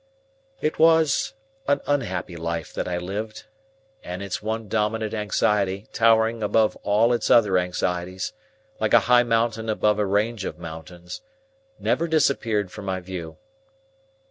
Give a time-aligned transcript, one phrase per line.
[0.61, 1.33] It was
[1.67, 3.45] an unhappy life that I lived;
[4.03, 8.33] and its one dominant anxiety, towering over all its other anxieties,
[8.79, 11.21] like a high mountain above a range of mountains,
[11.77, 13.37] never disappeared from my view.